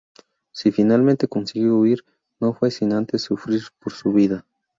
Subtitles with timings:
[0.51, 2.03] Si finalmente consiguió huir,
[2.39, 4.47] no fue sin antes sufrir por su vida.